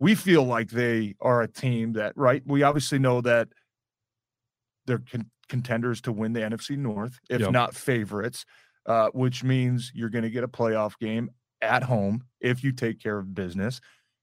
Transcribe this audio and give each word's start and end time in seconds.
we 0.00 0.14
feel 0.14 0.44
like 0.44 0.70
they 0.70 1.14
are 1.20 1.42
a 1.42 1.48
team 1.48 1.92
that, 1.94 2.16
right? 2.16 2.42
We 2.46 2.62
obviously 2.62 2.98
know 2.98 3.20
that 3.22 3.48
they're 4.86 4.98
con- 5.10 5.30
contenders 5.48 6.00
to 6.02 6.12
win 6.12 6.32
the 6.32 6.40
NFC 6.40 6.76
North, 6.76 7.18
if 7.30 7.40
Yep. 7.40 7.52
not 7.52 7.74
favorites, 7.74 8.44
uh, 8.86 9.08
which 9.14 9.44
means 9.44 9.92
you're 9.94 10.10
going 10.10 10.24
to 10.24 10.30
get 10.30 10.44
a 10.44 10.48
playoff 10.48 10.98
game 10.98 11.30
at 11.62 11.82
home 11.82 12.24
if 12.40 12.62
you 12.62 12.72
take 12.72 13.00
care 13.00 13.18
of 13.18 13.34
business. 13.34 13.80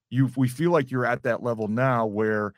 You, 0.10 0.30
we 0.36 0.48
feel 0.48 0.72
like 0.72 0.92
you're 0.92 1.06
at 1.06 1.24
that 1.24 1.42
level 1.42 1.68
now 1.68 2.06
where 2.06 2.54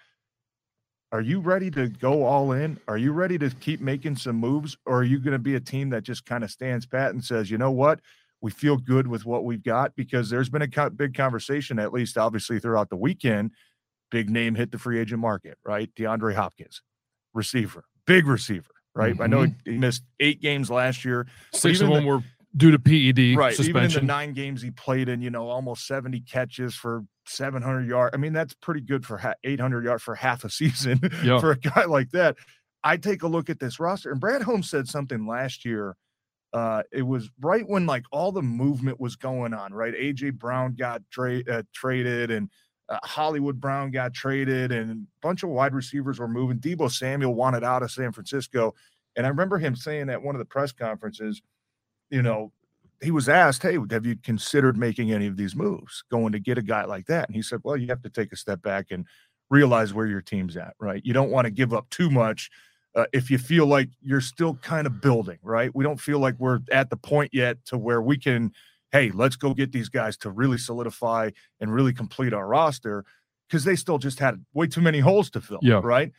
are 1.11 1.21
you 1.21 1.39
ready 1.39 1.69
to 1.69 1.89
go 1.89 2.23
all 2.23 2.53
in? 2.53 2.79
Are 2.87 2.97
you 2.97 3.11
ready 3.11 3.37
to 3.37 3.51
keep 3.51 3.79
making 3.79 4.15
some 4.15 4.35
moves? 4.37 4.75
Or 4.87 5.01
are 5.01 5.03
you 5.03 5.19
going 5.19 5.33
to 5.33 5.39
be 5.39 5.53
a 5.53 5.59
team 5.59 5.91
that 5.91 6.01
just 6.01 6.25
kind 6.25 6.43
of 6.43 6.49
stands 6.49 6.87
pat 6.87 7.11
and 7.11 7.23
says, 7.23 7.51
you 7.51 7.59
know 7.59 7.69
what? 7.69 7.99
We 8.43 8.51
feel 8.51 8.77
good 8.77 9.07
with 9.07 9.25
what 9.25 9.45
we've 9.45 9.63
got 9.63 9.95
because 9.95 10.29
there's 10.29 10.49
been 10.49 10.61
a 10.61 10.89
big 10.91 11.15
conversation, 11.15 11.79
at 11.79 11.93
least 11.93 12.17
obviously 12.17 12.59
throughout 12.59 12.89
the 12.89 12.97
weekend. 12.97 13.51
Big 14.11 14.29
name 14.29 14.53
hit 14.53 14.71
the 14.71 14.77
free 14.77 14.99
agent 14.99 15.21
market, 15.21 15.57
right? 15.65 15.89
DeAndre 15.95 16.35
Hopkins, 16.35 16.81
receiver, 17.33 17.85
big 18.05 18.27
receiver, 18.27 18.69
right? 18.93 19.15
I 19.19 19.27
know 19.27 19.43
he 19.43 19.53
he 19.65 19.77
missed 19.77 20.03
eight 20.19 20.41
games 20.41 20.69
last 20.69 21.03
year. 21.05 21.25
Six 21.53 21.81
of 21.81 21.89
them 21.89 22.05
were 22.05 22.21
due 22.55 22.69
to 22.69 22.77
PED 22.77 23.35
right 23.35 23.53
even 23.59 23.77
in 23.77 23.83
the 23.83 23.89
suspension. 23.89 24.05
nine 24.05 24.33
games 24.33 24.61
he 24.61 24.69
played 24.69 25.09
in 25.09 25.23
you 25.23 25.31
know 25.31 25.47
almost 25.49 25.87
70 25.87 26.19
catches 26.19 26.75
for 26.75 27.03
700 27.25 27.87
yards 27.87 28.13
i 28.13 28.17
mean 28.17 28.31
that's 28.31 28.53
pretty 28.53 28.81
good 28.81 29.03
for 29.07 29.17
ha- 29.17 29.33
800 29.43 29.83
yards 29.83 30.03
for 30.03 30.13
half 30.13 30.43
a 30.43 30.51
season 30.51 30.99
Yeah. 31.23 31.39
for 31.39 31.49
a 31.53 31.57
guy 31.57 31.85
like 31.85 32.11
that 32.11 32.35
i 32.83 32.95
take 32.95 33.23
a 33.23 33.27
look 33.27 33.49
at 33.49 33.59
this 33.59 33.79
roster 33.79 34.11
and 34.11 34.19
brad 34.21 34.43
holmes 34.43 34.69
said 34.69 34.87
something 34.87 35.25
last 35.25 35.65
year 35.65 35.95
uh 36.53 36.83
it 36.91 37.01
was 37.03 37.29
right 37.41 37.67
when 37.67 37.85
like 37.85 38.03
all 38.11 38.31
the 38.31 38.41
movement 38.41 38.99
was 38.99 39.15
going 39.15 39.53
on 39.53 39.73
right 39.73 39.95
aj 39.95 40.33
brown 40.35 40.73
got 40.75 41.01
tra- 41.11 41.43
uh, 41.51 41.63
traded 41.73 42.31
and 42.31 42.49
uh, 42.89 42.99
hollywood 43.03 43.59
brown 43.59 43.91
got 43.91 44.13
traded 44.13 44.71
and 44.71 44.91
a 44.91 44.95
bunch 45.21 45.43
of 45.43 45.49
wide 45.49 45.73
receivers 45.73 46.19
were 46.19 46.27
moving 46.27 46.59
deebo 46.59 46.91
samuel 46.91 47.33
wanted 47.33 47.63
out 47.63 47.83
of 47.83 47.91
san 47.91 48.11
francisco 48.11 48.73
and 49.15 49.25
i 49.25 49.29
remember 49.29 49.57
him 49.57 49.75
saying 49.75 50.09
at 50.09 50.21
one 50.21 50.35
of 50.35 50.39
the 50.39 50.45
press 50.45 50.71
conferences 50.71 51.41
you 52.09 52.21
know, 52.21 52.51
he 53.01 53.11
was 53.11 53.27
asked, 53.27 53.63
Hey, 53.63 53.77
have 53.91 54.05
you 54.05 54.15
considered 54.15 54.77
making 54.77 55.11
any 55.11 55.27
of 55.27 55.37
these 55.37 55.55
moves 55.55 56.03
going 56.09 56.31
to 56.31 56.39
get 56.39 56.57
a 56.57 56.61
guy 56.61 56.85
like 56.85 57.07
that? 57.07 57.27
And 57.27 57.35
he 57.35 57.41
said, 57.41 57.59
Well, 57.63 57.77
you 57.77 57.87
have 57.87 58.01
to 58.03 58.09
take 58.09 58.31
a 58.31 58.37
step 58.37 58.61
back 58.61 58.87
and 58.91 59.05
realize 59.49 59.93
where 59.93 60.07
your 60.07 60.21
team's 60.21 60.55
at, 60.57 60.73
right? 60.79 61.01
You 61.03 61.13
don't 61.13 61.31
want 61.31 61.45
to 61.45 61.51
give 61.51 61.73
up 61.73 61.89
too 61.89 62.09
much 62.09 62.49
uh, 62.95 63.05
if 63.13 63.31
you 63.31 63.37
feel 63.37 63.65
like 63.65 63.89
you're 64.01 64.21
still 64.21 64.55
kind 64.55 64.85
of 64.87 65.01
building, 65.01 65.39
right? 65.41 65.73
We 65.73 65.83
don't 65.83 65.99
feel 65.99 66.19
like 66.19 66.35
we're 66.39 66.59
at 66.71 66.89
the 66.89 66.97
point 66.97 67.31
yet 67.33 67.57
to 67.65 67.77
where 67.77 68.01
we 68.01 68.17
can, 68.17 68.51
hey, 68.91 69.11
let's 69.11 69.35
go 69.35 69.53
get 69.53 69.71
these 69.71 69.89
guys 69.89 70.15
to 70.17 70.29
really 70.29 70.57
solidify 70.57 71.31
and 71.59 71.73
really 71.73 71.93
complete 71.93 72.33
our 72.33 72.47
roster 72.47 73.03
because 73.49 73.63
they 73.63 73.75
still 73.75 73.97
just 73.97 74.19
had 74.19 74.43
way 74.53 74.67
too 74.67 74.81
many 74.81 74.99
holes 74.99 75.29
to 75.31 75.41
fill, 75.41 75.59
Yeah. 75.61 75.81
right? 75.83 76.11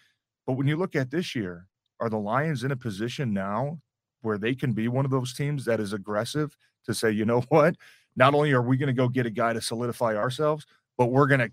But 0.47 0.55
when 0.55 0.67
you 0.67 0.77
look 0.77 0.95
at 0.97 1.11
this 1.11 1.35
year, 1.35 1.67
are 2.01 2.11
the 2.11 2.19
Lions 2.19 2.65
in 2.65 2.73
a 2.73 2.77
position 2.77 3.33
now 3.33 3.79
where 4.23 4.37
they 4.37 4.55
can 4.55 4.73
be 4.73 4.89
one 4.89 5.05
of 5.05 5.11
those 5.11 5.33
teams 5.33 5.65
that 5.67 5.79
is 5.81 5.93
aggressive 5.93 6.57
to 6.87 6.93
say, 6.95 7.11
you 7.11 7.25
know 7.25 7.41
what? 7.49 7.77
Not 8.17 8.35
only 8.35 8.53
are 8.53 8.63
we 8.63 8.77
going 8.77 8.89
to 8.89 8.93
go 8.93 9.09
get 9.09 9.27
a 9.27 9.31
guy 9.31 9.53
to 9.53 9.61
solidify 9.61 10.17
ourselves, 10.17 10.67
but 10.99 11.07
we're 11.07 11.27
going 11.29 11.41
to 11.41 11.51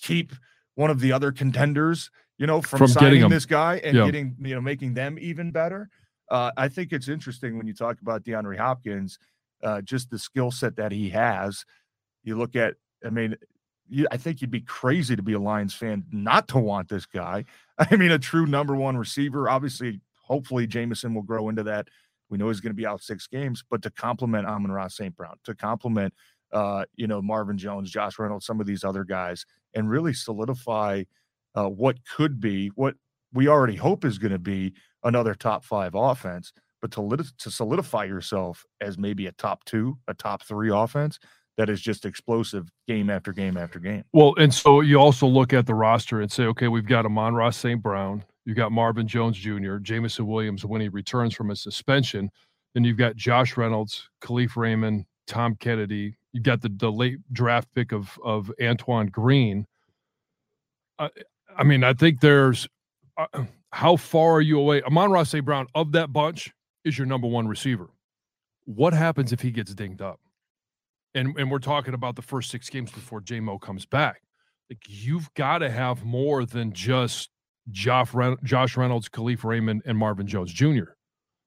keep 0.00 0.32
one 0.74 0.90
of 0.90 1.00
the 1.00 1.12
other 1.12 1.32
contenders, 1.32 2.10
you 2.40 2.46
know, 2.46 2.62
from, 2.62 2.78
From 2.78 2.88
signing 2.88 3.28
this 3.28 3.44
guy 3.44 3.76
and 3.84 3.94
Yeah. 3.94 4.06
getting, 4.06 4.34
you 4.40 4.54
know, 4.54 4.62
making 4.62 4.94
them 4.94 5.18
even 5.20 5.50
better. 5.50 5.90
Uh, 6.30 6.50
I 6.56 6.68
think 6.68 6.90
it's 6.90 7.06
interesting 7.06 7.58
when 7.58 7.66
you 7.66 7.74
talk 7.74 8.00
about 8.00 8.24
DeAndre 8.24 8.56
Hopkins, 8.56 9.18
uh, 9.62 9.82
just 9.82 10.08
the 10.08 10.18
skill 10.18 10.50
set 10.50 10.74
that 10.76 10.90
he 10.90 11.10
has. 11.10 11.66
You 12.24 12.38
look 12.38 12.56
at, 12.56 12.76
I 13.04 13.10
mean, 13.10 13.36
you, 13.90 14.06
I 14.10 14.16
think 14.16 14.40
you'd 14.40 14.50
be 14.50 14.62
crazy 14.62 15.16
to 15.16 15.22
be 15.22 15.34
a 15.34 15.38
Lions 15.38 15.74
fan 15.74 16.04
not 16.12 16.48
to 16.48 16.58
want 16.58 16.88
this 16.88 17.04
guy. 17.04 17.44
I 17.78 17.94
mean, 17.96 18.10
a 18.10 18.18
true 18.18 18.46
number 18.46 18.74
one 18.74 18.96
receiver. 18.96 19.50
Obviously, 19.50 20.00
hopefully, 20.14 20.66
Jameson 20.66 21.12
will 21.12 21.22
grow 21.22 21.50
into 21.50 21.64
that. 21.64 21.88
We 22.30 22.38
know 22.38 22.48
he's 22.48 22.60
going 22.60 22.70
to 22.70 22.76
be 22.76 22.86
out 22.86 23.02
six 23.02 23.26
games, 23.26 23.62
but 23.68 23.82
to 23.82 23.90
complement 23.90 24.46
Amon-Ra 24.46 24.88
St. 24.88 25.14
Brown, 25.14 25.36
to 25.44 25.54
complement, 25.54 26.14
uh, 26.52 26.86
you 26.96 27.06
know, 27.06 27.20
Marvin 27.20 27.58
Jones, 27.58 27.90
Josh 27.90 28.18
Reynolds, 28.18 28.46
some 28.46 28.60
of 28.60 28.66
these 28.66 28.82
other 28.84 29.04
guys, 29.04 29.44
and 29.74 29.90
really 29.90 30.14
solidify 30.14 31.02
uh, 31.54 31.68
what 31.68 31.96
could 32.04 32.40
be, 32.40 32.68
what 32.74 32.94
we 33.32 33.48
already 33.48 33.76
hope 33.76 34.04
is 34.04 34.18
going 34.18 34.32
to 34.32 34.38
be 34.38 34.74
another 35.04 35.34
top 35.34 35.64
five 35.64 35.94
offense, 35.94 36.52
but 36.80 36.90
to, 36.92 37.24
to 37.38 37.50
solidify 37.50 38.04
yourself 38.04 38.64
as 38.80 38.98
maybe 38.98 39.26
a 39.26 39.32
top 39.32 39.64
two, 39.64 39.98
a 40.08 40.14
top 40.14 40.42
three 40.42 40.70
offense 40.70 41.18
that 41.56 41.68
is 41.68 41.80
just 41.80 42.06
explosive 42.06 42.70
game 42.88 43.10
after 43.10 43.32
game 43.32 43.56
after 43.56 43.78
game. 43.78 44.04
Well, 44.12 44.34
and 44.38 44.52
so 44.52 44.80
you 44.80 44.98
also 44.98 45.26
look 45.26 45.52
at 45.52 45.66
the 45.66 45.74
roster 45.74 46.20
and 46.20 46.30
say, 46.30 46.44
okay, 46.44 46.68
we've 46.68 46.86
got 46.86 47.04
Amon-Ra 47.04 47.50
St. 47.50 47.82
Brown, 47.82 48.24
you've 48.44 48.56
got 48.56 48.72
Marvin 48.72 49.06
Jones 49.06 49.36
Jr., 49.36 49.76
Jameson 49.76 50.26
Williams 50.26 50.64
when 50.64 50.80
he 50.80 50.88
returns 50.88 51.34
from 51.34 51.50
his 51.50 51.60
suspension, 51.60 52.30
then 52.74 52.84
you've 52.84 52.96
got 52.96 53.16
Josh 53.16 53.56
Reynolds, 53.56 54.08
Kalif 54.22 54.56
Raymond, 54.56 55.04
Tom 55.26 55.54
Kennedy, 55.56 56.16
you've 56.32 56.44
got 56.44 56.62
the, 56.62 56.70
the 56.76 56.90
late 56.90 57.18
draft 57.32 57.68
pick 57.74 57.92
of 57.92 58.18
of 58.24 58.50
Antoine 58.62 59.06
Green. 59.06 59.66
I, 60.98 61.10
I 61.56 61.64
mean, 61.64 61.84
I 61.84 61.92
think 61.92 62.20
there's 62.20 62.68
uh, 63.16 63.44
how 63.72 63.96
far 63.96 64.32
are 64.34 64.40
you 64.40 64.58
away? 64.58 64.82
Amon-Ra 64.82 65.22
St. 65.24 65.44
Brown 65.44 65.66
of 65.74 65.92
that 65.92 66.12
bunch 66.12 66.50
is 66.84 66.96
your 66.98 67.06
number 67.06 67.26
one 67.26 67.46
receiver. 67.48 67.88
What 68.64 68.92
happens 68.92 69.32
if 69.32 69.40
he 69.40 69.50
gets 69.50 69.74
dinged 69.74 70.00
up? 70.02 70.20
And 71.14 71.36
and 71.38 71.50
we're 71.50 71.58
talking 71.58 71.94
about 71.94 72.14
the 72.16 72.22
first 72.22 72.50
six 72.50 72.68
games 72.70 72.90
before 72.92 73.20
Jamo 73.20 73.60
comes 73.60 73.84
back. 73.84 74.22
Like 74.70 74.78
you've 74.86 75.32
got 75.34 75.58
to 75.58 75.70
have 75.70 76.04
more 76.04 76.44
than 76.44 76.72
just 76.72 77.30
Josh, 77.70 78.12
Josh 78.44 78.76
Reynolds, 78.76 79.08
Kalif 79.08 79.42
Raymond, 79.44 79.82
and 79.86 79.98
Marvin 79.98 80.26
Jones 80.28 80.52
Jr. 80.52 80.92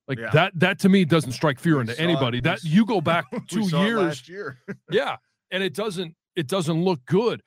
Like 0.10 0.20
Yeah. 0.20 0.32
that 0.34 0.52
that 0.60 0.80
to 0.80 0.90
me 0.90 1.06
doesn't 1.06 1.32
strike 1.32 1.60
fear 1.60 1.76
We 1.76 1.82
into 1.82 1.94
it- 1.94 2.00
anybody. 2.00 2.42
That 2.42 2.64
you 2.66 2.86
go 2.86 3.00
back 3.12 3.26
two 3.48 3.62
years, 3.70 4.28
year. 4.28 4.60
yeah, 4.92 5.16
and 5.50 5.64
it 5.64 5.74
doesn't 5.74 6.14
it 6.36 6.48
doesn't 6.48 6.84
look 6.84 7.00
good. 7.06 7.42